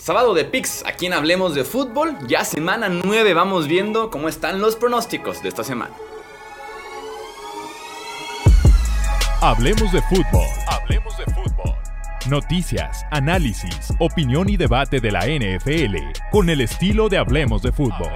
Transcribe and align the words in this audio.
Sábado 0.00 0.32
de 0.32 0.46
Pix, 0.46 0.82
aquí 0.86 1.04
en 1.04 1.12
Hablemos 1.12 1.54
de 1.54 1.62
Fútbol, 1.62 2.16
ya 2.26 2.42
semana 2.42 2.88
9 2.88 3.34
vamos 3.34 3.68
viendo 3.68 4.10
cómo 4.10 4.30
están 4.30 4.58
los 4.58 4.74
pronósticos 4.74 5.42
de 5.42 5.50
esta 5.50 5.62
semana. 5.62 5.94
Hablemos 9.42 9.92
de 9.92 10.00
fútbol. 10.02 10.46
Hablemos 10.68 11.18
de 11.18 11.24
fútbol. 11.26 11.74
Noticias, 12.30 13.04
análisis, 13.10 13.92
opinión 13.98 14.48
y 14.48 14.56
debate 14.56 15.00
de 15.00 15.12
la 15.12 15.26
NFL 15.26 15.96
con 16.30 16.48
el 16.48 16.62
estilo 16.62 17.10
de 17.10 17.18
Hablemos 17.18 17.60
de 17.60 17.70
fútbol. 17.70 18.12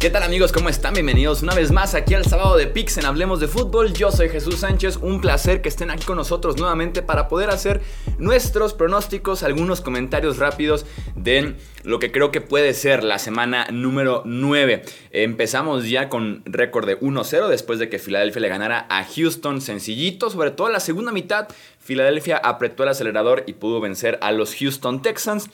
¿Qué 0.00 0.08
tal 0.08 0.22
amigos? 0.22 0.50
¿Cómo 0.50 0.70
están? 0.70 0.94
Bienvenidos 0.94 1.42
una 1.42 1.54
vez 1.54 1.70
más 1.72 1.94
aquí 1.94 2.14
al 2.14 2.24
sábado 2.24 2.56
de 2.56 2.66
Pix 2.66 2.96
en 2.96 3.04
Hablemos 3.04 3.38
de 3.38 3.48
Fútbol. 3.48 3.92
Yo 3.92 4.10
soy 4.10 4.30
Jesús 4.30 4.60
Sánchez, 4.60 4.96
un 4.96 5.20
placer 5.20 5.60
que 5.60 5.68
estén 5.68 5.90
aquí 5.90 6.06
con 6.06 6.16
nosotros 6.16 6.56
nuevamente 6.56 7.02
para 7.02 7.28
poder 7.28 7.50
hacer 7.50 7.82
nuestros 8.16 8.72
pronósticos, 8.72 9.42
algunos 9.42 9.82
comentarios 9.82 10.38
rápidos 10.38 10.86
de 11.16 11.54
lo 11.82 11.98
que 11.98 12.12
creo 12.12 12.30
que 12.30 12.40
puede 12.40 12.72
ser 12.72 13.04
la 13.04 13.18
semana 13.18 13.66
número 13.70 14.22
9. 14.24 14.80
Empezamos 15.10 15.86
ya 15.86 16.08
con 16.08 16.44
récord 16.46 16.86
de 16.86 16.98
1-0 16.98 17.48
después 17.48 17.78
de 17.78 17.90
que 17.90 17.98
Filadelfia 17.98 18.40
le 18.40 18.48
ganara 18.48 18.86
a 18.88 19.04
Houston 19.04 19.60
sencillito, 19.60 20.30
sobre 20.30 20.50
todo 20.50 20.68
en 20.68 20.72
la 20.72 20.80
segunda 20.80 21.12
mitad. 21.12 21.46
Filadelfia 21.78 22.38
apretó 22.38 22.84
el 22.84 22.88
acelerador 22.88 23.44
y 23.46 23.52
pudo 23.52 23.82
vencer 23.82 24.18
a 24.22 24.32
los 24.32 24.54
Houston 24.54 25.02
Texans. 25.02 25.50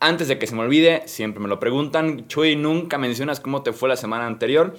Antes 0.00 0.28
de 0.28 0.38
que 0.38 0.46
se 0.46 0.54
me 0.54 0.62
olvide, 0.62 1.02
siempre 1.06 1.40
me 1.40 1.48
lo 1.48 1.58
preguntan, 1.60 2.26
Chuy, 2.28 2.56
nunca 2.56 2.98
mencionas 2.98 3.40
cómo 3.40 3.62
te 3.62 3.72
fue 3.72 3.88
la 3.88 3.96
semana 3.96 4.26
anterior. 4.26 4.76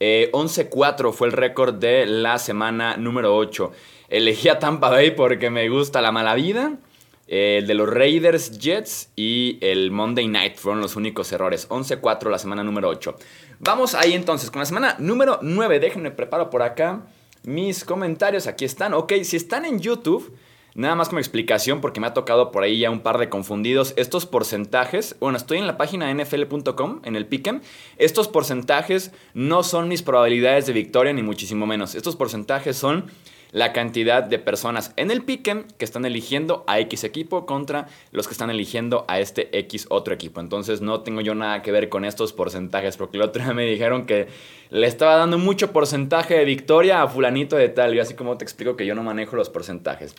11-4 0.00 1.10
eh, 1.10 1.12
fue 1.12 1.26
el 1.26 1.32
récord 1.32 1.74
de 1.74 2.06
la 2.06 2.38
semana 2.38 2.96
número 2.96 3.36
8. 3.36 3.72
Elegí 4.08 4.48
a 4.48 4.58
Tampa 4.58 4.90
Bay 4.90 5.10
porque 5.10 5.50
me 5.50 5.68
gusta 5.68 6.00
la 6.00 6.12
mala 6.12 6.34
vida. 6.34 6.78
el 7.26 7.66
de 7.66 7.74
los 7.74 7.88
Raiders, 7.88 8.58
Jets 8.58 9.10
y 9.16 9.58
el 9.60 9.90
Monday 9.90 10.28
Night 10.28 10.56
fueron 10.56 10.80
los 10.80 10.96
únicos 10.96 11.32
errores. 11.32 11.68
11-4 11.68 12.30
la 12.30 12.38
semana 12.38 12.62
número 12.62 12.88
8. 12.88 13.16
Vamos 13.58 13.94
ahí 13.94 14.12
entonces 14.12 14.50
con 14.50 14.60
la 14.60 14.66
semana 14.66 14.96
número 14.98 15.40
9. 15.42 15.80
Déjenme 15.80 16.10
preparo 16.10 16.48
por 16.48 16.62
acá 16.62 17.02
mis 17.42 17.84
comentarios. 17.84 18.46
Aquí 18.46 18.64
están. 18.64 18.94
Ok, 18.94 19.12
si 19.24 19.36
están 19.36 19.64
en 19.64 19.80
YouTube 19.80 20.32
Nada 20.78 20.94
más 20.94 21.08
como 21.08 21.18
explicación, 21.18 21.80
porque 21.80 21.98
me 21.98 22.06
ha 22.06 22.14
tocado 22.14 22.52
por 22.52 22.62
ahí 22.62 22.78
ya 22.78 22.90
un 22.92 23.00
par 23.00 23.18
de 23.18 23.28
confundidos. 23.28 23.94
Estos 23.96 24.26
porcentajes, 24.26 25.16
bueno, 25.18 25.36
estoy 25.36 25.58
en 25.58 25.66
la 25.66 25.76
página 25.76 26.14
nfl.com, 26.14 27.00
en 27.02 27.16
el 27.16 27.26
Pick'em. 27.26 27.62
Estos 27.96 28.28
porcentajes 28.28 29.10
no 29.34 29.64
son 29.64 29.88
mis 29.88 30.04
probabilidades 30.04 30.66
de 30.66 30.72
victoria, 30.74 31.12
ni 31.12 31.24
muchísimo 31.24 31.66
menos. 31.66 31.96
Estos 31.96 32.14
porcentajes 32.14 32.76
son 32.76 33.06
la 33.50 33.72
cantidad 33.72 34.22
de 34.22 34.38
personas 34.38 34.92
en 34.94 35.10
el 35.10 35.24
Pick'em 35.24 35.64
que 35.78 35.84
están 35.84 36.04
eligiendo 36.04 36.62
a 36.68 36.78
X 36.78 37.02
equipo 37.02 37.44
contra 37.44 37.88
los 38.12 38.28
que 38.28 38.32
están 38.34 38.50
eligiendo 38.50 39.04
a 39.08 39.18
este 39.18 39.58
X 39.58 39.86
otro 39.90 40.14
equipo. 40.14 40.38
Entonces 40.38 40.80
no 40.80 41.00
tengo 41.00 41.22
yo 41.22 41.34
nada 41.34 41.60
que 41.60 41.72
ver 41.72 41.88
con 41.88 42.04
estos 42.04 42.32
porcentajes, 42.32 42.96
porque 42.96 43.16
el 43.16 43.24
otro 43.24 43.42
día 43.42 43.52
me 43.52 43.66
dijeron 43.66 44.06
que 44.06 44.28
le 44.70 44.86
estaba 44.86 45.16
dando 45.16 45.38
mucho 45.38 45.72
porcentaje 45.72 46.34
de 46.34 46.44
victoria 46.44 47.02
a 47.02 47.08
fulanito 47.08 47.56
de 47.56 47.68
tal. 47.68 47.96
Y 47.96 47.98
así 47.98 48.14
como 48.14 48.38
te 48.38 48.44
explico 48.44 48.76
que 48.76 48.86
yo 48.86 48.94
no 48.94 49.02
manejo 49.02 49.34
los 49.34 49.50
porcentajes. 49.50 50.14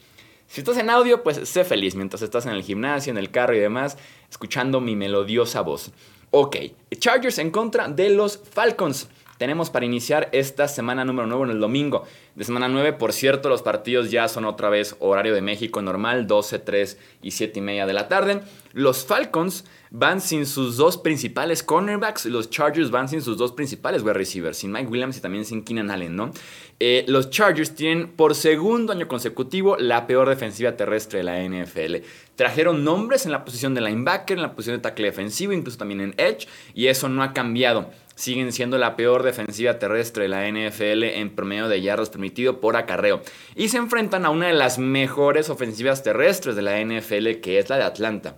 Si 0.50 0.62
estás 0.62 0.78
en 0.78 0.90
audio, 0.90 1.22
pues 1.22 1.48
sé 1.48 1.64
feliz 1.64 1.94
mientras 1.94 2.24
estás 2.24 2.48
en 2.48 2.54
el 2.54 2.64
gimnasio, 2.64 3.12
en 3.12 3.20
el 3.20 3.30
carro 3.30 3.56
y 3.56 3.60
demás, 3.60 4.00
escuchando 4.32 4.82
mi 4.82 4.96
melodiosa 4.96 5.62
voz. 5.62 5.92
Ok, 6.32 6.58
Chargers 6.98 7.38
en 7.38 7.52
contra 7.52 7.88
de 7.88 8.10
los 8.10 8.40
Falcons. 8.52 9.10
Tenemos 9.40 9.70
para 9.70 9.86
iniciar 9.86 10.28
esta 10.34 10.68
semana 10.68 11.06
número 11.06 11.26
9 11.26 11.46
en 11.46 11.52
el 11.52 11.62
domingo. 11.62 12.04
De 12.36 12.44
semana 12.44 12.68
9, 12.68 12.92
por 12.92 13.14
cierto, 13.14 13.48
los 13.48 13.62
partidos 13.62 14.12
ya 14.12 14.28
son 14.28 14.44
otra 14.44 14.68
vez 14.68 14.98
horario 15.00 15.34
de 15.34 15.42
México 15.42 15.82
normal, 15.82 16.28
12, 16.28 16.60
3 16.60 17.00
y 17.22 17.32
7 17.32 17.60
y 17.60 17.62
media 17.62 17.86
de 17.86 17.94
la 17.94 18.10
tarde. 18.10 18.42
Los 18.74 19.06
Falcons 19.06 19.64
van 19.92 20.20
sin 20.20 20.46
sus 20.46 20.76
dos 20.76 20.98
principales 20.98 21.64
cornerbacks. 21.64 22.26
Los 22.26 22.50
Chargers 22.50 22.92
van 22.92 23.08
sin 23.08 23.22
sus 23.22 23.38
dos 23.38 23.54
principales 23.54 24.02
wide 24.02 24.14
receivers, 24.14 24.58
sin 24.58 24.74
Mike 24.74 24.90
Williams 24.90 25.18
y 25.18 25.22
también 25.22 25.46
sin 25.46 25.64
Keenan 25.64 25.90
Allen. 25.90 26.20
Eh, 26.82 27.06
los 27.08 27.30
Chargers 27.30 27.74
tienen 27.74 28.10
por 28.10 28.36
segundo 28.36 28.92
año 28.92 29.08
consecutivo 29.08 29.78
la 29.78 30.06
peor 30.06 30.28
defensiva 30.28 30.76
terrestre 30.76 31.20
de 31.20 31.24
la 31.24 31.42
NFL. 31.42 32.06
Trajeron 32.36 32.84
nombres 32.84 33.26
en 33.26 33.32
la 33.32 33.46
posición 33.46 33.74
de 33.74 33.82
linebacker, 33.82 34.38
en 34.38 34.44
la 34.44 34.54
posición 34.54 34.78
de 34.78 34.82
tackle 34.82 35.06
defensivo, 35.06 35.54
incluso 35.54 35.78
también 35.78 36.02
en 36.02 36.14
edge, 36.18 36.48
y 36.74 36.88
eso 36.88 37.08
no 37.08 37.24
ha 37.24 37.32
cambiado. 37.32 37.90
Siguen 38.20 38.52
siendo 38.52 38.78
la 38.78 38.98
peor 38.98 39.24
defensiva 39.24 39.80
terrestre 39.80 40.24
de 40.24 40.28
la 40.28 40.46
NFL 40.46 41.06
en 41.06 41.30
promedio 41.30 41.70
de 41.70 41.82
yardas 41.82 42.10
permitido 42.10 42.60
por 42.60 42.76
acarreo. 42.76 43.22
Y 43.56 43.70
se 43.70 43.78
enfrentan 43.78 44.26
a 44.26 44.30
una 44.30 44.48
de 44.48 44.54
las 44.54 44.78
mejores 44.78 45.50
ofensivas 45.50 46.04
terrestres 46.04 46.58
de 46.58 46.62
la 46.62 46.84
NFL, 46.84 47.40
que 47.40 47.60
es 47.60 47.70
la 47.70 47.78
de 47.78 47.86
Atlanta. 47.86 48.36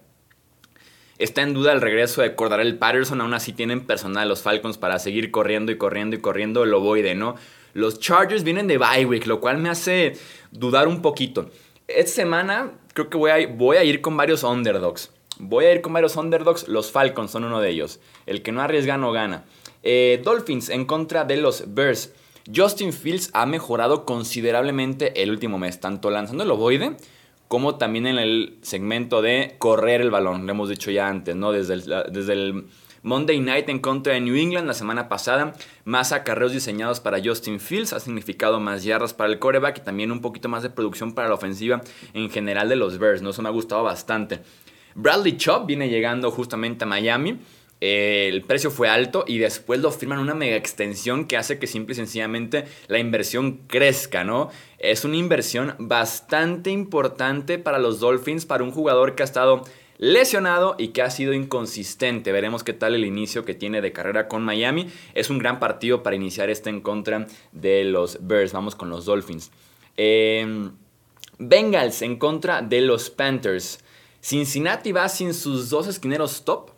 Está 1.18 1.42
en 1.42 1.56
duda 1.56 1.74
el 1.74 1.81
regreso 1.81 2.22
de 2.22 2.36
Cordarel 2.36 2.78
Patterson, 2.78 3.22
aún 3.22 3.34
así 3.34 3.53
tienen 3.53 3.88
personal 3.88 4.30
los 4.30 4.44
Falcons 4.44 4.78
para 4.78 5.00
seguir 5.00 5.31
corriendo 5.31 5.72
y 5.72 5.80
corriendo 5.80 6.16
y 6.16 6.22
corriendo 6.22 6.63
el 6.63 6.75
ovoide, 6.75 7.16
¿no? 7.16 7.34
Los 7.74 8.00
Chargers 8.00 8.44
vienen 8.44 8.68
de 8.68 8.78
bye 8.78 9.08
week, 9.08 9.25
lo 9.25 9.42
cual 9.42 9.58
me 9.58 9.69
hace 9.69 10.13
dudar 10.52 10.88
un 10.88 11.02
poquito. 11.02 11.50
Esta 11.88 12.12
semana 12.12 12.74
creo 12.94 13.09
que 13.09 13.18
voy 13.18 13.31
a, 13.31 13.48
voy 13.48 13.78
a 13.78 13.84
ir 13.84 14.02
con 14.02 14.16
varios 14.16 14.44
underdogs. 14.44 15.12
Voy 15.40 15.66
a 15.66 15.74
ir 15.74 15.81
con 15.81 15.92
varios 15.92 16.18
underdogs, 16.18 16.68
los 16.68 16.92
Falcons 16.92 17.31
son 17.31 17.46
uno 17.46 17.62
de 17.62 17.69
ellos. 17.72 18.00
El 18.28 18.44
que 18.44 18.52
no 18.52 18.62
arriesga 18.62 18.98
no 18.98 19.12
gana. 19.12 19.46
Eh, 19.84 20.22
Dolphins 20.24 20.69
en 20.69 20.86
contra 20.86 21.24
de 21.25 21.38
los 21.38 21.74
Bears. 21.74 22.14
Justin 22.53 22.92
Fields 22.92 23.30
ha 23.34 23.46
mejorado 23.46 24.06
considerablemente 24.06 25.22
el 25.22 25.30
último 25.30 25.59
mes, 25.59 25.80
tanto 25.80 26.09
lanzando 26.09 26.44
el 26.44 26.52
ovoide 26.52 26.96
como 27.52 27.75
también 27.75 28.08
en 28.08 28.18
el 28.18 28.59
segmento 28.62 29.22
de 29.22 29.56
correr 29.58 30.00
el 30.00 30.09
balón, 30.09 30.46
lo 30.46 30.53
hemos 30.53 30.69
dicho 30.69 30.90
ya 30.90 31.09
antes, 31.09 31.36
¿no? 31.36 31.52
Desde 31.52 31.74
el, 31.74 32.66
Monday 33.03 33.42
Night 33.42 33.68
en 33.68 33.80
contra 33.80 34.14
de 34.14 34.22
New 34.22 34.38
England 34.38 34.68
la 34.68 34.74
semana 34.74 35.09
pasada, 35.09 35.53
más 35.84 36.13
acarreos 36.13 36.53
diseñados 36.53 37.02
para 37.02 37.22
Justin 37.22 37.59
Fields, 37.59 37.92
ha 37.92 38.00
significado 38.00 38.62
más 38.62 38.86
yardas 38.86 39.13
para 39.13 39.30
el 39.30 39.38
coreback 39.38 39.80
y 39.80 39.81
también 39.81 40.13
un 40.13 40.22
poquito 40.22 40.48
más 40.48 40.63
de 40.63 40.69
producción 40.69 41.13
para 41.13 41.28
la 41.28 41.34
ofensiva 41.34 41.81
en 42.13 42.30
general 42.30 42.69
de 42.69 42.78
los 42.78 43.00
Bears, 43.00 43.22
¿no? 43.22 43.31
Eso 43.31 43.42
me 43.42 43.50
ha 43.50 43.52
gustado 43.52 43.84
bastante. 43.84 44.40
Bradley 44.96 45.36
Chubb 45.36 45.66
viene 45.66 45.90
llegando 45.90 46.31
justamente 46.31 46.86
a 46.86 46.88
Miami 46.88 47.38
el 47.81 48.44
precio 48.44 48.69
fue 48.69 48.90
alto 48.90 49.25
y 49.28 49.40
después 49.40 49.80
lo 49.80 49.92
firman 49.92 50.19
una 50.19 50.36
mega 50.36 50.56
extensión 50.56 51.25
que 51.25 51.36
hace 51.36 51.58
que 51.58 51.66
simple 51.66 51.94
y 51.94 51.96
sencillamente 51.96 52.66
la 52.88 53.00
inversión 53.00 53.62
crezca, 53.68 54.24
¿no? 54.24 54.52
Es 54.78 55.03
una 55.03 55.18
inversión 55.18 55.74
bastante 55.80 56.69
importante 56.69 57.58
para 57.58 57.80
los 57.80 58.00
Dolphins, 58.00 58.46
para 58.46 58.64
un 58.64 58.72
jugador 58.72 59.16
que 59.16 59.24
ha 59.24 59.25
estado 59.25 59.64
lesionado 59.97 60.75
y 60.78 60.90
que 60.90 61.02
ha 61.02 61.09
sido 61.09 61.34
inconsistente. 61.34 62.31
Veremos 62.31 62.64
qué 62.64 62.74
tal 62.74 62.94
el 62.94 63.06
inicio 63.06 63.46
que 63.46 63.56
tiene 63.56 63.81
de 63.81 63.92
carrera 63.92 64.28
con 64.28 64.44
Miami. 64.44 64.88
Es 65.16 65.31
un 65.31 65.40
gran 65.40 65.59
partido 65.59 66.03
para 66.03 66.16
iniciar 66.16 66.52
este 66.52 66.69
en 66.69 66.81
contra 66.81 67.25
de 67.52 67.84
los 67.84 68.19
Bears. 68.22 68.53
Vamos 68.53 68.75
con 68.75 68.90
los 68.90 69.06
Dolphins. 69.06 69.52
Em, 69.98 70.72
Bengals 71.40 72.03
en 72.03 72.18
contra 72.18 72.62
de 72.62 72.81
los 72.81 73.09
Panthers. 73.09 73.80
Cincinnati 74.22 74.92
va 74.92 75.09
sin 75.09 75.34
sus 75.34 75.69
dos 75.72 75.88
esquineros 75.88 76.46
top 76.46 76.71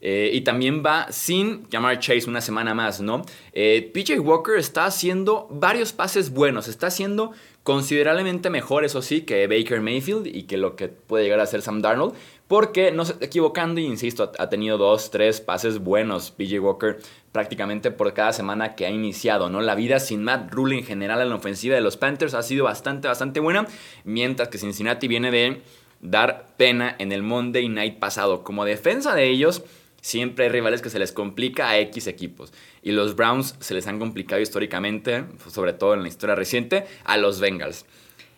eh, 0.00 0.30
y 0.32 0.40
también 0.42 0.82
va 0.84 1.06
sin 1.10 1.68
llamar 1.68 1.98
Chase 1.98 2.28
una 2.28 2.40
semana 2.40 2.74
más, 2.74 3.00
¿no? 3.00 3.22
Eh, 3.52 3.90
PJ 3.92 4.18
Walker 4.20 4.56
está 4.56 4.86
haciendo 4.86 5.46
varios 5.50 5.92
pases 5.92 6.30
buenos, 6.30 6.68
está 6.68 6.86
haciendo 6.86 7.32
considerablemente 7.62 8.48
mejor, 8.48 8.84
eso 8.84 9.02
sí, 9.02 9.22
que 9.22 9.46
Baker 9.46 9.80
Mayfield 9.82 10.26
y 10.26 10.44
que 10.44 10.56
lo 10.56 10.76
que 10.76 10.88
puede 10.88 11.24
llegar 11.24 11.40
a 11.40 11.46
ser 11.46 11.60
Sam 11.60 11.82
Darnold, 11.82 12.14
porque 12.48 12.90
no 12.90 13.04
se 13.04 13.12
está 13.12 13.26
equivocando 13.26 13.80
insisto, 13.80 14.32
ha 14.38 14.48
tenido 14.48 14.78
dos, 14.78 15.10
tres 15.10 15.40
pases 15.40 15.78
buenos 15.78 16.30
PJ 16.30 16.58
Walker 16.58 16.98
prácticamente 17.30 17.90
por 17.90 18.12
cada 18.14 18.32
semana 18.32 18.74
que 18.74 18.86
ha 18.86 18.90
iniciado, 18.90 19.50
¿no? 19.50 19.60
La 19.60 19.74
vida 19.74 20.00
sin 20.00 20.24
Matt 20.24 20.50
Rule 20.50 20.78
en 20.78 20.84
general 20.84 21.20
en 21.20 21.28
la 21.28 21.36
ofensiva 21.36 21.74
de 21.74 21.80
los 21.80 21.96
Panthers 21.96 22.34
ha 22.34 22.42
sido 22.42 22.64
bastante, 22.64 23.06
bastante 23.06 23.38
buena, 23.38 23.66
mientras 24.04 24.48
que 24.48 24.58
Cincinnati 24.58 25.06
viene 25.06 25.30
de 25.30 25.62
dar 26.00 26.48
pena 26.56 26.96
en 26.98 27.12
el 27.12 27.22
Monday 27.22 27.68
Night 27.68 27.98
pasado. 27.98 28.42
Como 28.42 28.64
defensa 28.64 29.14
de 29.14 29.28
ellos, 29.28 29.62
Siempre 30.00 30.46
hay 30.46 30.50
rivales 30.50 30.82
que 30.82 30.90
se 30.90 30.98
les 30.98 31.12
complica 31.12 31.68
a 31.68 31.78
X 31.78 32.06
equipos. 32.06 32.52
Y 32.82 32.92
los 32.92 33.16
Browns 33.16 33.56
se 33.60 33.74
les 33.74 33.86
han 33.86 33.98
complicado 33.98 34.40
históricamente, 34.40 35.24
sobre 35.48 35.72
todo 35.72 35.94
en 35.94 36.02
la 36.02 36.08
historia 36.08 36.34
reciente, 36.34 36.86
a 37.04 37.16
los 37.16 37.40
Bengals. 37.40 37.84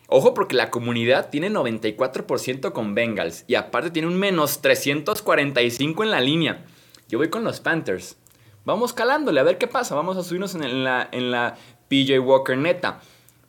Ojo 0.09 0.35
porque 0.35 0.57
la 0.57 0.71
comunidad 0.71 1.31
tiene 1.31 1.51
94% 1.51 2.73
con 2.73 2.95
Bengals 2.95 3.45
y 3.47 3.55
aparte 3.55 3.91
tiene 3.91 4.09
un 4.09 4.19
menos 4.19 4.61
345 4.61 6.05
en 6.05 6.11
la 6.11 6.21
línea. 6.21 6.65
Yo 7.09 7.19
voy 7.19 7.31
con 7.31 7.45
los 7.45 7.61
Panthers. 7.61 8.17
Vamos 8.65 8.93
calándole 8.93 9.41
a 9.41 9.45
ver 9.45 9.59
qué 9.59 9.67
pasa. 9.67 9.95
Vamos 9.95 10.17
a 10.17 10.23
subirnos 10.23 10.55
en 10.55 10.85
la, 10.85 11.09
en 11.13 11.31
la 11.31 11.57
PJ 11.89 12.19
Walker 12.21 12.57
neta. 12.59 13.01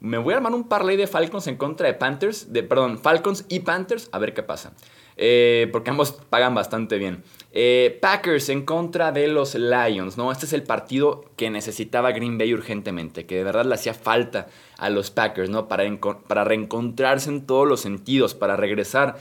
Me 0.03 0.17
voy 0.17 0.33
a 0.33 0.37
armar 0.37 0.53
un 0.53 0.65
parlay 0.67 0.97
de 0.97 1.07
Falcons 1.07 1.47
en 1.47 1.55
contra 1.55 1.87
de 1.87 1.93
Panthers, 1.93 2.51
de, 2.51 2.61
perdón, 2.61 2.99
Falcons 2.99 3.45
y 3.47 3.61
Panthers, 3.61 4.09
a 4.11 4.19
ver 4.19 4.33
qué 4.33 4.43
pasa. 4.43 4.73
eh, 5.15 5.69
porque 5.71 5.91
ambos 5.91 6.11
pagan 6.29 6.53
bastante 6.53 6.97
bien. 6.97 7.23
Eh, 7.53 7.97
Packers 8.01 8.49
en 8.49 8.65
contra 8.65 9.13
de 9.13 9.27
los 9.27 9.55
Lions, 9.55 10.17
¿no? 10.17 10.29
Este 10.29 10.45
es 10.45 10.51
el 10.51 10.63
partido 10.63 11.23
que 11.37 11.49
necesitaba 11.49 12.11
Green 12.11 12.37
Bay 12.37 12.53
urgentemente, 12.53 13.25
que 13.25 13.35
de 13.35 13.43
verdad 13.45 13.63
le 13.63 13.75
hacía 13.75 13.93
falta 13.93 14.47
a 14.77 14.89
los 14.89 15.09
Packers, 15.09 15.49
¿no? 15.49 15.69
Para, 15.69 15.85
para 16.27 16.43
reencontrarse 16.43 17.29
en 17.29 17.45
todos 17.45 17.65
los 17.65 17.79
sentidos, 17.79 18.33
para 18.33 18.57
regresar 18.57 19.17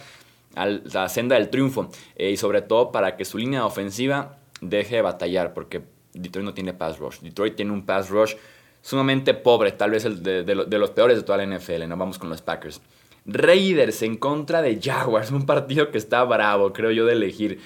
a 0.56 0.66
la 0.66 1.08
senda 1.08 1.36
del 1.36 1.48
triunfo 1.48 1.90
eh, 2.16 2.30
y 2.30 2.36
sobre 2.36 2.60
todo 2.60 2.90
para 2.90 3.16
que 3.16 3.24
su 3.24 3.38
línea 3.38 3.64
ofensiva 3.64 4.38
deje 4.60 4.96
de 4.96 5.02
batallar, 5.02 5.54
porque 5.54 5.82
Detroit 6.12 6.44
no 6.44 6.54
tiene 6.54 6.72
pass 6.74 6.98
rush. 6.98 7.20
Detroit 7.20 7.54
tiene 7.54 7.70
un 7.70 7.86
pass 7.86 8.10
rush 8.10 8.34
sumamente 8.82 9.32
pobre, 9.32 9.72
tal 9.72 9.92
vez 9.92 10.04
el 10.04 10.22
de, 10.22 10.44
de 10.44 10.78
los 10.78 10.90
peores 10.90 11.16
de 11.16 11.22
toda 11.22 11.38
la 11.38 11.56
NFL, 11.56 11.88
¿no? 11.88 11.96
Vamos 11.96 12.18
con 12.18 12.28
los 12.28 12.42
Packers. 12.42 12.82
Raiders 13.24 14.02
en 14.02 14.16
contra 14.16 14.62
de 14.62 14.80
Jaguars, 14.82 15.30
un 15.30 15.46
partido 15.46 15.90
que 15.90 15.98
está 15.98 16.24
bravo, 16.24 16.72
creo 16.72 16.90
yo, 16.90 17.06
de 17.06 17.12
elegir. 17.12 17.60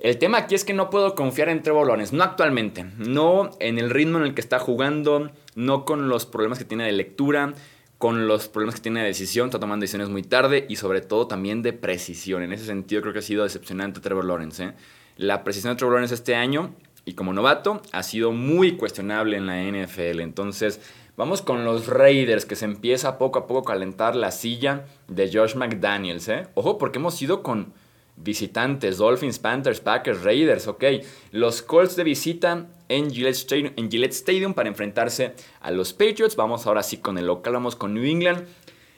El 0.00 0.18
tema 0.18 0.38
aquí 0.38 0.54
es 0.54 0.64
que 0.64 0.74
no 0.74 0.90
puedo 0.90 1.14
confiar 1.14 1.48
en 1.48 1.62
Trevor 1.62 1.86
Lawrence, 1.86 2.14
no 2.14 2.24
actualmente, 2.24 2.84
no 2.98 3.50
en 3.60 3.78
el 3.78 3.90
ritmo 3.90 4.18
en 4.18 4.24
el 4.24 4.34
que 4.34 4.40
está 4.40 4.58
jugando, 4.58 5.30
no 5.54 5.84
con 5.84 6.08
los 6.08 6.26
problemas 6.26 6.58
que 6.58 6.64
tiene 6.64 6.84
de 6.84 6.92
lectura, 6.92 7.54
con 7.98 8.26
los 8.26 8.48
problemas 8.48 8.74
que 8.74 8.82
tiene 8.82 9.00
de 9.00 9.06
decisión, 9.06 9.46
está 9.46 9.60
tomando 9.60 9.84
decisiones 9.84 10.08
muy 10.08 10.22
tarde 10.22 10.66
y 10.68 10.76
sobre 10.76 11.00
todo 11.00 11.26
también 11.26 11.62
de 11.62 11.72
precisión. 11.72 12.42
En 12.42 12.52
ese 12.52 12.66
sentido 12.66 13.00
creo 13.00 13.12
que 13.14 13.20
ha 13.20 13.22
sido 13.22 13.44
decepcionante 13.44 14.00
Trevor 14.00 14.24
Lawrence. 14.24 14.64
¿eh? 14.64 14.72
La 15.16 15.44
precisión 15.44 15.72
de 15.72 15.78
Trevor 15.78 15.94
Lawrence 15.94 16.14
este 16.14 16.34
año 16.34 16.74
y 17.04 17.14
como 17.14 17.32
novato 17.32 17.82
ha 17.92 18.02
sido 18.02 18.32
muy 18.32 18.76
cuestionable 18.76 19.36
en 19.36 19.46
la 19.46 19.62
NFL. 19.62 20.20
Entonces 20.20 20.80
vamos 21.16 21.42
con 21.42 21.64
los 21.64 21.86
Raiders 21.86 22.46
que 22.46 22.56
se 22.56 22.64
empieza 22.64 23.18
poco 23.18 23.38
a 23.38 23.46
poco 23.46 23.60
a 23.70 23.74
calentar 23.74 24.16
la 24.16 24.30
silla 24.30 24.86
de 25.08 25.30
Josh 25.32 25.54
McDaniels. 25.54 26.28
¿eh? 26.28 26.46
Ojo 26.54 26.78
porque 26.78 26.98
hemos 26.98 27.20
ido 27.20 27.42
con 27.42 27.72
visitantes, 28.16 28.98
Dolphins, 28.98 29.38
Panthers, 29.38 29.80
Packers, 29.80 30.22
Raiders, 30.22 30.68
ok. 30.68 30.84
Los 31.32 31.62
Colts 31.62 31.96
de 31.96 32.04
visita 32.04 32.66
en 32.88 33.10
Gillette, 33.10 33.34
Stadium, 33.34 33.72
en 33.76 33.90
Gillette 33.90 34.12
Stadium 34.12 34.54
para 34.54 34.68
enfrentarse 34.68 35.34
a 35.60 35.70
los 35.70 35.92
Patriots. 35.92 36.36
Vamos 36.36 36.66
ahora 36.66 36.82
sí 36.82 36.98
con 36.98 37.18
el 37.18 37.26
local, 37.26 37.54
vamos 37.54 37.76
con 37.76 37.94
New 37.94 38.04
England. 38.04 38.46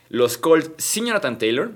Los 0.09 0.39
Colts 0.39 0.71
sin 0.77 1.07
Jonathan 1.07 1.39
Taylor, 1.39 1.73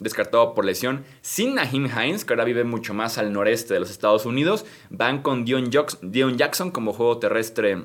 descartado 0.00 0.54
por 0.54 0.64
lesión, 0.64 1.04
sin 1.22 1.54
Naheem 1.54 1.86
Hines, 1.86 2.24
que 2.24 2.32
ahora 2.32 2.44
vive 2.44 2.64
mucho 2.64 2.94
más 2.94 3.18
al 3.18 3.32
noreste 3.32 3.74
de 3.74 3.80
los 3.80 3.90
Estados 3.90 4.26
Unidos. 4.26 4.64
Van 4.90 5.22
con 5.22 5.44
Dion, 5.44 5.70
Dion 6.02 6.36
Jackson 6.36 6.70
como 6.70 6.92
juego 6.92 7.18
terrestre 7.18 7.84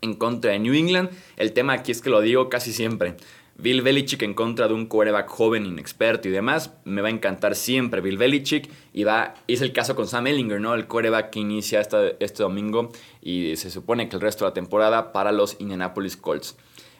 en 0.00 0.14
contra 0.14 0.52
de 0.52 0.58
New 0.58 0.74
England. 0.74 1.10
El 1.36 1.52
tema 1.52 1.74
aquí 1.74 1.92
es 1.92 2.00
que 2.00 2.10
lo 2.10 2.20
digo 2.20 2.48
casi 2.48 2.72
siempre. 2.72 3.16
Bill 3.56 3.82
Belichick 3.82 4.22
en 4.22 4.34
contra 4.34 4.66
de 4.66 4.74
un 4.74 4.86
quarterback 4.86 5.28
joven, 5.28 5.64
inexperto 5.64 6.26
y 6.28 6.32
demás, 6.32 6.72
me 6.84 7.02
va 7.02 7.08
a 7.08 7.12
encantar 7.12 7.54
siempre 7.54 8.00
Bill 8.00 8.18
Belichick. 8.18 8.68
Y 8.92 9.04
va, 9.04 9.34
es 9.46 9.60
el 9.60 9.72
caso 9.72 9.94
con 9.94 10.08
Sam 10.08 10.26
Ellinger, 10.26 10.60
¿no? 10.60 10.74
El 10.74 10.86
quarterback 10.86 11.30
que 11.30 11.40
inicia 11.40 11.80
este 11.80 12.42
domingo 12.42 12.90
y 13.22 13.56
se 13.56 13.70
supone 13.70 14.08
que 14.08 14.16
el 14.16 14.22
resto 14.22 14.44
de 14.44 14.50
la 14.50 14.54
temporada 14.54 15.12
para 15.12 15.30
los 15.30 15.56
Indianapolis 15.60 16.16
Colts. 16.16 16.56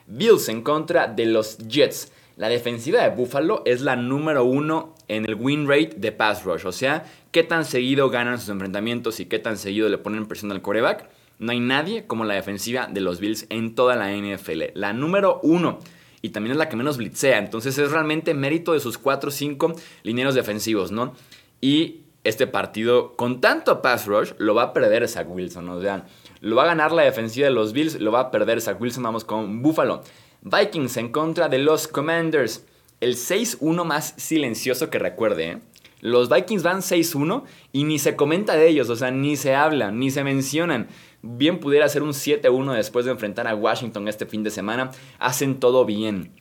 Bills 0.06 0.49
en 0.49 0.62
contra 0.62 1.08
de 1.08 1.26
los 1.26 1.58
Jets. 1.58 2.12
La 2.36 2.48
defensiva 2.48 3.02
de 3.02 3.14
Buffalo 3.14 3.62
es 3.64 3.81
la 3.81 3.94
número 3.94 4.44
uno 4.44 4.94
en 5.08 5.25
el 5.25 5.36
win 5.36 5.69
rate 5.69 5.94
de 5.96 6.10
pass 6.10 6.44
rush. 6.44 6.66
O 6.66 6.72
sea, 6.72 7.04
qué 7.31 7.42
tan 7.44 7.64
seguido 7.64 8.10
ganan 8.10 8.40
sus 8.40 8.48
enfrentamientos 8.48 9.20
y 9.20 9.26
qué 9.26 9.38
tan 9.38 9.56
seguido 9.56 9.88
le 9.88 9.98
ponen 9.98 10.26
presión 10.26 10.50
al 10.50 10.62
quarterback. 10.62 11.08
No 11.38 11.52
hay 11.52 11.60
nadie 11.60 12.06
como 12.06 12.25
la 12.25 12.34
defensiva 12.34 12.88
de 12.90 13.00
los 13.00 13.20
Bills 13.20 13.46
en 13.50 13.75
toda 13.75 13.96
la 13.96 14.12
NFL. 14.12 14.62
La 14.75 14.92
número 14.92 15.40
uno 15.42 15.78
y 16.22 16.31
también 16.31 16.52
es 16.52 16.56
la 16.56 16.70
que 16.70 16.76
menos 16.76 16.96
blitzea. 16.96 17.38
Entonces 17.38 17.76
es 17.76 17.90
realmente 17.90 18.32
mérito 18.32 18.72
de 18.72 18.81
sus 18.81 18.96
4 18.96 19.28
o 19.28 19.31
5 19.31 19.75
lineros 20.04 20.34
defensivos, 20.34 20.90
¿no? 20.90 21.14
Y 21.60 22.00
este 22.25 22.46
partido, 22.46 23.14
con 23.14 23.42
tanto 23.42 23.82
pass 23.82 24.06
rush, 24.06 24.32
lo 24.38 24.54
va 24.54 24.62
a 24.62 24.72
perder 24.72 25.06
Zach 25.06 25.26
Wilson. 25.28 25.69
O 25.69 25.82
sea, 25.82 26.06
lo 26.40 26.56
va 26.56 26.62
a 26.62 26.66
ganar 26.66 26.92
la 26.92 27.02
defensiva 27.02 27.46
de 27.46 27.52
los 27.52 27.75
Bills, 27.75 28.00
lo 28.00 28.10
va 28.10 28.20
a 28.20 28.31
perder 28.31 28.62
Zach 28.62 28.81
Wilson. 28.81 29.02
Vamos 29.02 29.25
con 29.25 29.60
Buffalo. 29.60 30.02
Vikings 30.44 30.99
en 30.99 31.08
contra 31.08 31.49
de 31.49 31.58
los 31.58 31.88
Commanders. 31.88 32.67
El 33.00 33.17
6-1 33.17 33.85
más 33.85 34.12
silencioso 34.19 34.91
que 34.91 34.99
recuerde, 34.99 35.49
¿eh? 35.49 35.58
Los 36.00 36.29
Vikings 36.29 36.62
van 36.62 36.82
6-1 36.82 37.44
y 37.73 37.85
ni 37.85 37.99
se 37.99 38.14
comenta 38.14 38.55
de 38.55 38.69
ellos, 38.69 38.91
o 38.91 38.96
sea, 38.96 39.11
ni 39.11 39.37
se 39.37 39.55
habla, 39.55 39.91
ni 39.91 40.11
se 40.11 40.23
mencionan. 40.23 40.88
Bien 41.23 41.61
pudiera 41.61 41.88
ser 41.88 42.02
un 42.02 42.11
7-1 42.11 42.75
después 42.75 43.06
de 43.06 43.12
enfrentar 43.12 43.49
a 43.49 43.55
Washington 43.55 44.06
este 44.06 44.26
fin 44.26 44.43
de 44.43 44.50
semana. 44.50 44.91
Hacen 45.19 45.61
todo 45.61 45.87
bien. 45.87 46.32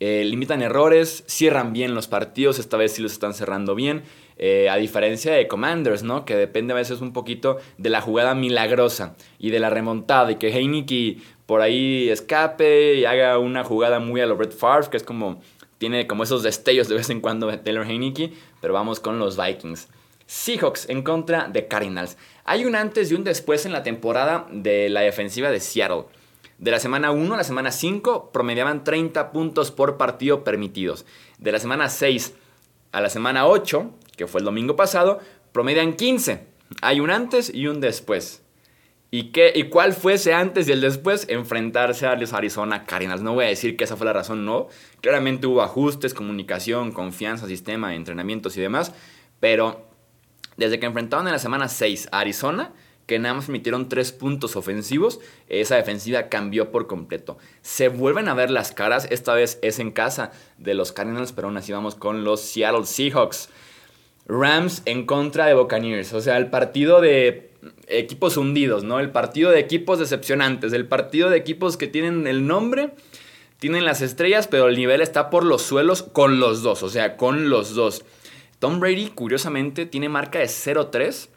Eh, 0.00 0.24
limitan 0.24 0.62
errores, 0.62 1.22
cierran 1.28 1.72
bien 1.72 1.94
los 1.94 2.08
partidos, 2.08 2.58
esta 2.58 2.76
vez 2.76 2.92
sí 2.92 3.02
los 3.02 3.12
están 3.12 3.34
cerrando 3.34 3.76
bien. 3.76 4.02
Eh, 4.36 4.68
a 4.68 4.76
diferencia 4.76 5.32
de 5.32 5.46
Commanders, 5.46 6.02
¿no? 6.02 6.24
Que 6.24 6.34
depende 6.36 6.72
a 6.72 6.76
veces 6.76 7.00
un 7.00 7.12
poquito 7.12 7.58
de 7.76 7.90
la 7.90 8.00
jugada 8.00 8.34
milagrosa 8.34 9.16
y 9.38 9.50
de 9.50 9.60
la 9.60 9.70
remontada 9.70 10.32
y 10.32 10.36
que 10.36 10.48
Heineken 10.48 11.22
por 11.48 11.62
ahí 11.62 12.10
escape 12.10 12.96
y 12.96 13.06
haga 13.06 13.38
una 13.38 13.64
jugada 13.64 14.00
muy 14.00 14.20
a 14.20 14.26
lo 14.26 14.36
Brett 14.36 14.52
Favre, 14.52 14.90
que 14.90 14.98
es 14.98 15.02
como 15.02 15.40
tiene 15.78 16.06
como 16.06 16.24
esos 16.24 16.42
destellos 16.42 16.88
de 16.88 16.96
vez 16.96 17.08
en 17.08 17.22
cuando 17.22 17.46
de 17.46 17.56
Taylor 17.56 17.86
Heineke, 17.86 18.34
pero 18.60 18.74
vamos 18.74 19.00
con 19.00 19.18
los 19.18 19.42
Vikings. 19.42 19.88
Seahawks 20.26 20.90
en 20.90 21.00
contra 21.00 21.48
de 21.48 21.66
Cardinals. 21.66 22.18
Hay 22.44 22.66
un 22.66 22.74
antes 22.74 23.10
y 23.10 23.14
un 23.14 23.24
después 23.24 23.64
en 23.64 23.72
la 23.72 23.82
temporada 23.82 24.46
de 24.52 24.90
la 24.90 25.00
defensiva 25.00 25.50
de 25.50 25.60
Seattle. 25.60 26.04
De 26.58 26.70
la 26.70 26.80
semana 26.80 27.12
1 27.12 27.32
a 27.32 27.38
la 27.38 27.44
semana 27.44 27.70
5 27.72 28.30
promediaban 28.30 28.84
30 28.84 29.32
puntos 29.32 29.70
por 29.70 29.96
partido 29.96 30.44
permitidos. 30.44 31.06
De 31.38 31.50
la 31.50 31.60
semana 31.60 31.88
6 31.88 32.34
a 32.92 33.00
la 33.00 33.08
semana 33.08 33.46
8, 33.46 33.90
que 34.18 34.26
fue 34.26 34.42
el 34.42 34.44
domingo 34.44 34.76
pasado, 34.76 35.18
promedian 35.52 35.94
15. 35.94 36.44
Hay 36.82 37.00
un 37.00 37.10
antes 37.10 37.50
y 37.54 37.68
un 37.68 37.80
después. 37.80 38.42
¿Y, 39.10 39.30
qué, 39.32 39.52
¿Y 39.54 39.64
cuál 39.64 39.94
fue 39.94 40.14
ese 40.14 40.34
antes 40.34 40.68
y 40.68 40.72
el 40.72 40.82
después? 40.82 41.26
Enfrentarse 41.28 42.06
a 42.06 42.14
los 42.14 42.34
Arizona 42.34 42.84
Cardinals. 42.84 43.22
No 43.22 43.34
voy 43.34 43.46
a 43.46 43.48
decir 43.48 43.76
que 43.76 43.84
esa 43.84 43.96
fue 43.96 44.04
la 44.04 44.12
razón, 44.12 44.44
no. 44.44 44.68
Claramente 45.00 45.46
hubo 45.46 45.62
ajustes, 45.62 46.12
comunicación, 46.12 46.92
confianza, 46.92 47.46
sistema, 47.46 47.94
entrenamientos 47.94 48.56
y 48.58 48.60
demás. 48.60 48.92
Pero 49.40 49.88
desde 50.58 50.78
que 50.78 50.86
enfrentaron 50.86 51.26
en 51.26 51.32
la 51.32 51.38
semana 51.38 51.68
6 51.68 52.08
a 52.12 52.20
Arizona, 52.20 52.74
que 53.06 53.18
nada 53.18 53.36
más 53.36 53.46
permitieron 53.46 53.88
3 53.88 54.12
puntos 54.12 54.56
ofensivos, 54.56 55.20
esa 55.48 55.76
defensiva 55.76 56.28
cambió 56.28 56.70
por 56.70 56.86
completo. 56.86 57.38
Se 57.62 57.88
vuelven 57.88 58.28
a 58.28 58.34
ver 58.34 58.50
las 58.50 58.72
caras, 58.72 59.08
esta 59.10 59.32
vez 59.32 59.58
es 59.62 59.78
en 59.78 59.90
casa 59.90 60.32
de 60.58 60.74
los 60.74 60.92
Cardinals, 60.92 61.32
pero 61.32 61.48
aún 61.48 61.56
así 61.56 61.72
vamos 61.72 61.94
con 61.94 62.24
los 62.24 62.42
Seattle 62.42 62.84
Seahawks. 62.84 63.48
Rams 64.26 64.82
en 64.84 65.06
contra 65.06 65.46
de 65.46 65.54
Buccaneers, 65.54 66.12
o 66.12 66.20
sea, 66.20 66.36
el 66.36 66.50
partido 66.50 67.00
de 67.00 67.47
equipos 67.86 68.36
hundidos, 68.36 68.84
¿no? 68.84 69.00
El 69.00 69.10
partido 69.10 69.50
de 69.50 69.60
equipos 69.60 69.98
decepcionantes, 69.98 70.72
el 70.72 70.86
partido 70.86 71.30
de 71.30 71.38
equipos 71.38 71.76
que 71.76 71.86
tienen 71.86 72.26
el 72.26 72.46
nombre, 72.46 72.90
tienen 73.58 73.84
las 73.84 74.02
estrellas, 74.02 74.46
pero 74.46 74.68
el 74.68 74.76
nivel 74.76 75.00
está 75.00 75.30
por 75.30 75.44
los 75.44 75.62
suelos 75.62 76.02
con 76.02 76.40
los 76.40 76.62
dos, 76.62 76.82
o 76.82 76.88
sea, 76.88 77.16
con 77.16 77.50
los 77.50 77.74
dos. 77.74 78.04
Tom 78.58 78.80
Brady, 78.80 79.08
curiosamente, 79.08 79.86
tiene 79.86 80.08
marca 80.08 80.38
de 80.38 80.46
0-3 80.46 81.28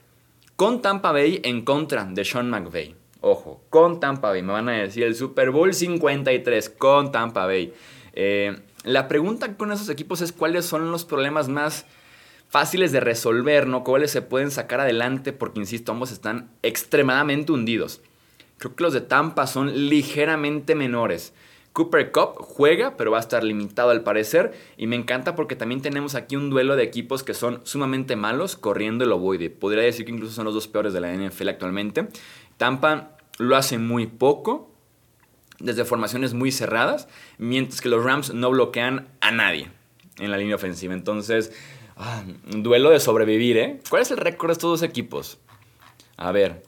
con 0.56 0.82
Tampa 0.82 1.12
Bay 1.12 1.40
en 1.44 1.64
contra 1.64 2.06
de 2.06 2.24
Sean 2.26 2.50
McVay. 2.50 2.96
Ojo, 3.22 3.62
con 3.70 4.00
Tampa 4.00 4.30
Bay, 4.30 4.42
me 4.42 4.54
van 4.54 4.70
a 4.70 4.74
decir 4.74 5.04
el 5.04 5.16
Super 5.16 5.52
Bowl 5.52 5.74
53 5.74 6.70
con 6.70 7.12
Tampa 7.12 7.46
Bay. 7.46 7.74
Eh, 8.14 8.60
la 8.84 9.08
pregunta 9.08 9.56
con 9.58 9.72
esos 9.72 9.90
equipos 9.90 10.22
es 10.22 10.32
cuáles 10.32 10.66
son 10.66 10.92
los 10.92 11.06
problemas 11.06 11.48
más 11.48 11.86
fáciles 12.52 12.92
de 12.92 13.00
resolver, 13.00 13.66
¿no? 13.66 13.86
Cuáles 13.86 14.12
se 14.12 14.22
pueden 14.22 14.52
sacar 14.52 14.82
adelante, 14.82 15.32
porque 15.32 15.62
insisto, 15.62 15.94
ambos 15.94 16.12
están 16.12 16.52
extremadamente 16.64 17.54
hundidos. 17.54 18.02
Creo 18.58 18.76
que 18.76 18.84
los 18.84 18.94
de 18.94 19.00
Tampa 19.00 19.48
son 19.48 19.90
ligeramente 19.90 20.76
menores. 20.76 21.34
Cooper 21.72 22.12
Cup 22.12 22.36
juega, 22.36 22.98
pero 22.98 23.10
va 23.10 23.18
a 23.18 23.22
estar 23.22 23.46
limitado 23.46 23.92
al 23.92 24.04
parecer. 24.04 24.52
Y 24.76 24.86
me 24.88 24.98
encanta 24.98 25.34
porque 25.34 25.56
también 25.56 25.82
tenemos 25.82 26.14
aquí 26.14 26.36
un 26.36 26.50
duelo 26.50 26.76
de 26.76 26.84
equipos 26.84 27.24
que 27.24 27.34
son 27.34 27.62
sumamente 27.64 28.18
malos 28.18 28.58
corriendo 28.58 29.06
el 29.06 29.14
ovoide. 29.14 29.50
Podría 29.50 29.84
decir 29.84 30.06
que 30.06 30.12
incluso 30.12 30.34
son 30.34 30.44
los 30.44 30.54
dos 30.54 30.68
peores 30.68 30.92
de 30.92 31.00
la 31.00 31.14
NFL 31.14 31.48
actualmente. 31.48 32.10
Tampa 32.58 33.16
lo 33.38 33.56
hace 33.56 33.78
muy 33.78 34.08
poco, 34.08 34.70
desde 35.60 35.86
formaciones 35.86 36.34
muy 36.34 36.52
cerradas, 36.52 37.08
mientras 37.38 37.80
que 37.80 37.88
los 37.88 38.04
Rams 38.04 38.34
no 38.34 38.50
bloquean 38.52 39.08
a 39.22 39.32
nadie 39.32 39.70
en 40.20 40.32
la 40.32 40.38
línea 40.38 40.56
ofensiva. 40.56 40.94
Entonces, 40.94 41.54
Ah, 42.04 42.24
duelo 42.48 42.90
de 42.90 43.00
sobrevivir, 43.00 43.58
¿eh? 43.58 43.80
¿Cuál 43.88 44.02
es 44.02 44.10
el 44.10 44.18
récord 44.18 44.50
de 44.50 44.54
estos 44.54 44.72
dos 44.72 44.82
equipos? 44.82 45.38
A 46.18 46.32
ver. 46.32 46.64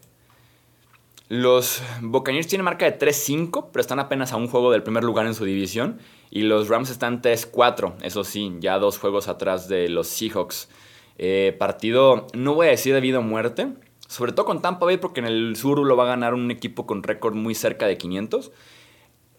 Los 1.27 1.81
Buccaneers 2.01 2.45
tienen 2.45 2.65
marca 2.65 2.85
de 2.85 2.99
3-5, 2.99 3.69
pero 3.71 3.81
están 3.81 3.99
apenas 3.99 4.31
a 4.31 4.35
un 4.35 4.47
juego 4.47 4.71
del 4.71 4.83
primer 4.83 5.03
lugar 5.03 5.25
en 5.25 5.33
su 5.33 5.43
división. 5.43 5.97
Y 6.29 6.43
los 6.43 6.69
Rams 6.69 6.91
están 6.91 7.23
3-4, 7.23 7.95
eso 8.03 8.23
sí, 8.23 8.57
ya 8.59 8.77
dos 8.77 8.99
juegos 8.99 9.27
atrás 9.27 9.67
de 9.67 9.89
los 9.89 10.07
Seahawks. 10.07 10.69
Eh, 11.17 11.55
partido, 11.57 12.27
no 12.35 12.53
voy 12.53 12.67
a 12.67 12.69
decir 12.69 12.93
debido 12.93 13.17
a 13.17 13.21
muerte, 13.21 13.69
sobre 14.07 14.33
todo 14.33 14.45
con 14.45 14.61
Tampa 14.61 14.85
Bay, 14.85 14.97
porque 14.97 15.21
en 15.21 15.25
el 15.25 15.55
sur 15.55 15.79
lo 15.79 15.97
va 15.97 16.03
a 16.03 16.07
ganar 16.09 16.35
un 16.35 16.51
equipo 16.51 16.85
con 16.85 17.01
récord 17.01 17.33
muy 17.33 17.55
cerca 17.55 17.87
de 17.87 17.97
500. 17.97 18.51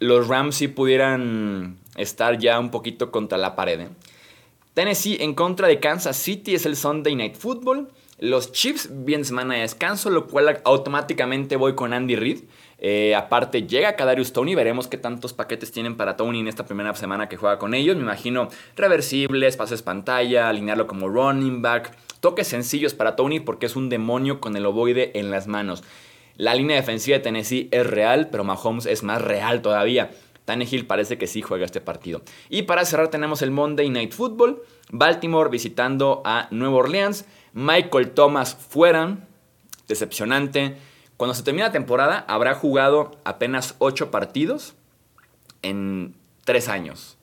Los 0.01 0.27
Rams 0.27 0.57
sí 0.57 0.67
pudieran 0.67 1.79
estar 1.95 2.37
ya 2.39 2.59
un 2.59 2.73
poquito 2.73 3.13
contra 3.13 3.39
la 3.39 3.55
pared. 3.55 3.81
¿eh? 3.83 3.89
Tennessee 4.75 5.19
en 5.21 5.35
contra 5.35 5.69
de 5.69 5.79
Kansas 5.79 6.17
City 6.17 6.57
es 6.57 6.67
el 6.67 6.75
Sunday 6.75 7.15
Night 7.15 7.37
Football. 7.37 7.89
Los 8.19 8.51
Chiefs 8.51 8.89
vienen 8.91 9.25
semana 9.25 9.55
de 9.55 9.61
descanso, 9.61 10.11
lo 10.11 10.27
cual 10.27 10.61
automáticamente 10.65 11.55
voy 11.55 11.77
con 11.77 11.93
Andy 11.93 12.17
Reid. 12.17 12.41
Eh, 12.79 13.15
aparte 13.15 13.69
llega 13.69 13.95
Kadarius 13.95 14.33
Tony, 14.33 14.57
veremos 14.57 14.89
qué 14.89 14.99
tantos 14.99 15.33
paquetes 15.33 15.71
tienen 15.71 15.97
para 15.97 16.17
Tony 16.17 16.41
en 16.41 16.49
esta 16.49 16.67
primera 16.67 16.93
semana 16.97 17.29
que 17.29 17.37
juega 17.37 17.57
con 17.57 17.73
ellos. 17.73 17.95
Me 17.95 18.03
imagino 18.03 18.49
reversibles, 18.75 19.57
pases 19.57 19.83
pantalla, 19.83 20.49
alinearlo 20.49 20.89
como 20.89 21.09
running 21.09 21.63
back, 21.63 21.97
toques 22.19 22.49
sencillos 22.49 22.95
para 22.95 23.15
Tony 23.15 23.39
porque 23.39 23.67
es 23.67 23.77
un 23.77 23.89
demonio 23.89 24.41
con 24.41 24.57
el 24.57 24.67
ovoide 24.67 25.13
en 25.15 25.31
las 25.31 25.47
manos. 25.47 25.85
La 26.37 26.57
línea 26.57 26.75
defensiva 26.75 27.19
de 27.19 27.23
Tennessee 27.23 27.69
es 27.71 27.87
real, 27.87 28.29
pero 28.29 28.43
Mahomes 28.43 28.87
es 28.87 29.05
más 29.05 29.23
real 29.23 29.63
todavía. 29.63 30.11
Tannehill 30.45 30.87
parece 30.87 31.19
que 31.19 31.27
sí 31.27 31.43
juega 31.43 31.65
este 31.65 31.81
partido. 31.81 32.23
Y 32.49 32.63
para 32.63 32.85
cerrar 32.85 33.09
tenemos 33.09 33.43
el 33.43 33.51
Monday 33.51 33.89
Night 33.91 34.13
Football. 34.13 34.63
Baltimore 34.91 35.51
visitando 35.51 36.23
a 36.25 36.49
Nueva 36.51 36.77
Orleans. 36.77 37.25
Michael 37.53 38.11
Thomas 38.11 38.55
fuera. 38.55 39.27
Decepcionante. 39.89 40.77
Cuando 41.17 41.35
se 41.35 41.43
termine 41.43 41.67
la 41.67 41.73
temporada 41.73 42.25
habrá 42.29 42.55
jugado 42.55 43.13
apenas 43.25 43.77
8 43.79 44.11
partidos 44.11 44.75
en 45.63 46.15
3 46.45 46.69
años. 46.69 47.17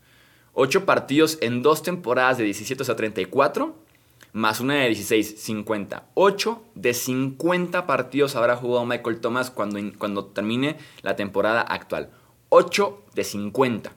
8 0.53 0.85
partidos 0.85 1.37
en 1.41 1.61
2 1.61 1.83
temporadas 1.83 2.37
de 2.37 2.45
17 2.45 2.91
a 2.91 2.95
34 2.95 3.75
más 4.33 4.61
una 4.61 4.75
de 4.75 4.87
16, 4.87 5.41
50. 5.41 6.05
8 6.13 6.63
de 6.75 6.93
50 6.93 7.85
partidos 7.85 8.35
habrá 8.35 8.55
jugado 8.55 8.85
Michael 8.85 9.19
Thomas 9.19 9.51
cuando, 9.51 9.79
cuando 9.97 10.25
termine 10.25 10.77
la 11.01 11.15
temporada 11.15 11.61
actual. 11.61 12.09
8 12.53 13.03
de 13.15 13.23
50. 13.23 13.91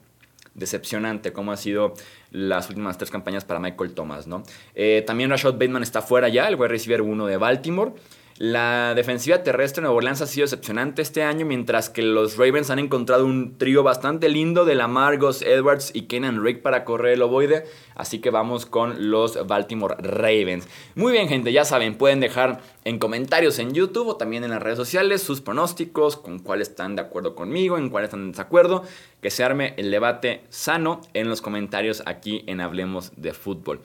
Decepcionante 0.55 1.33
cómo 1.33 1.51
ha 1.51 1.57
sido 1.57 1.95
las 2.31 2.69
últimas 2.69 2.97
tres 2.97 3.11
campañas 3.11 3.45
para 3.45 3.59
Michael 3.59 3.95
Thomas, 3.95 4.29
¿no? 4.29 4.45
Eh, 4.77 5.03
también 5.05 5.31
Rashad 5.31 5.55
Bateman 5.55 5.83
está 5.83 6.03
fuera 6.03 6.29
ya, 6.29 6.47
el 6.47 6.55
wide 6.55 6.69
receiver 6.69 7.03
1 7.03 7.27
de 7.27 7.37
Baltimore. 7.37 7.93
La 8.37 8.95
defensiva 8.97 9.45
terrestre 9.45 9.81
de 9.81 9.83
Nueva 9.83 9.99
Orleans 9.99 10.21
ha 10.21 10.27
sido 10.27 10.45
decepcionante 10.45 11.03
este 11.03 11.23
año, 11.23 11.47
mientras 11.47 11.89
que 11.89 12.03
los 12.03 12.37
Ravens 12.37 12.69
han 12.71 12.81
encontrado 12.81 13.25
un 13.25 13.59
trío 13.59 13.85
bastante 13.85 14.29
lindo 14.29 14.65
de 14.65 14.75
Lamar, 14.75 15.21
Gus 15.21 15.41
Edwards 15.43 15.93
y 15.95 16.03
Kenan 16.03 16.43
Rick 16.43 16.61
para 16.61 16.85
correr 16.85 17.13
el 17.13 17.23
ovoide. 17.23 17.65
Así 17.95 18.19
que 18.19 18.31
vamos 18.31 18.67
con 18.67 19.09
los 19.09 19.47
Baltimore 19.47 19.95
Ravens. 20.01 20.67
Muy 20.97 21.13
bien, 21.13 21.29
gente, 21.29 21.53
ya 21.53 21.65
saben, 21.65 21.95
pueden 21.97 22.19
dejar 22.19 22.61
en 22.83 22.99
comentarios 22.99 23.61
en 23.61 23.73
YouTube 23.73 24.09
o 24.09 24.17
también 24.17 24.43
en 24.43 24.51
las 24.51 24.61
redes 24.61 24.79
sociales 24.79 25.23
sus 25.23 25.41
pronósticos, 25.41 26.17
con 26.17 26.41
cuáles 26.41 26.71
están 26.71 26.97
de 26.97 27.03
acuerdo 27.03 27.37
conmigo, 27.37 27.79
en 27.79 27.89
cuáles 27.89 28.09
están 28.09 28.23
en 28.23 28.33
desacuerdo. 28.33 28.83
Que 29.21 29.31
se 29.31 29.45
arme 29.45 29.75
el 29.77 29.93
debate 29.93 30.43
sano 30.49 31.03
en 31.15 31.29
los 31.29 31.41
comentarios 31.41 32.03
aquí 32.05 32.43
en 32.49 32.61
Hablemos 32.61 33.13
de 33.15 33.33
Fútbol. 33.33 33.81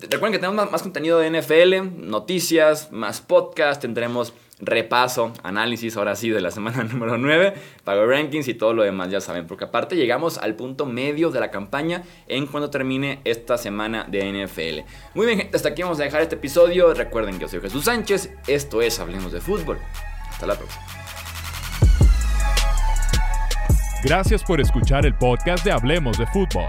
Recuerden 0.00 0.32
que 0.32 0.38
tenemos 0.38 0.70
más, 0.70 0.82
contenido 0.82 1.18
de 1.18 1.28
NFL, 1.28 2.08
noticias, 2.08 2.92
más 2.92 3.20
podcast, 3.20 3.82
tendremos 3.82 4.32
repaso, 4.60 5.32
análisis 5.42 5.96
ahora 5.96 6.14
sí 6.14 6.30
de 6.30 6.40
la 6.40 6.52
semana 6.52 6.84
número 6.92 7.18
9, 7.18 7.54
pago 7.82 8.06
rankings 8.06 8.46
y 8.46 8.54
todo 8.54 8.74
lo 8.74 8.84
demás, 8.84 9.10
ya 9.10 9.20
saben, 9.20 9.48
porque 9.48 9.64
aparte 9.64 9.96
llegamos 9.96 10.38
al 10.38 10.54
punto 10.54 10.86
medio 10.86 11.30
de 11.30 11.40
la 11.40 11.50
campaña 11.50 12.04
en 12.28 12.46
cuando 12.46 12.70
termine 12.70 13.20
esta 13.24 13.58
semana 13.58 14.06
de 14.08 14.44
NFL. 14.44 14.88
Muy 15.14 15.26
bien, 15.26 15.38
gente, 15.38 15.56
hasta 15.56 15.70
aquí 15.70 15.82
vamos 15.82 15.98
a 15.98 16.04
dejar 16.04 16.22
este 16.22 16.36
episodio. 16.36 16.94
Recuerden 16.94 17.34
que 17.34 17.42
yo 17.42 17.48
soy 17.48 17.60
Jesús 17.60 17.84
Sánchez, 17.84 18.32
esto 18.46 18.80
es 18.82 19.00
Hablemos 19.00 19.32
de 19.32 19.40
Fútbol. 19.40 19.78
Hasta 20.30 20.46
la 20.46 20.54
próxima. 20.54 20.82
Gracias 24.04 24.44
por 24.44 24.60
escuchar 24.60 25.04
el 25.06 25.14
podcast 25.14 25.64
de 25.64 25.72
Hablemos 25.72 26.18
de 26.18 26.26
Fútbol. 26.28 26.68